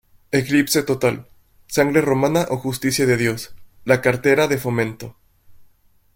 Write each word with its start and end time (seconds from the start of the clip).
Eclipse 0.31 0.81
total", 0.81 1.27
"Sangre 1.67 2.01
romana 2.01 2.47
o 2.49 2.57
justicia 2.57 3.05
de 3.05 3.17
Dios", 3.17 3.53
"La 3.85 4.01
cartera 4.01 4.47
de 4.47 4.57
Fomento". 4.57 5.15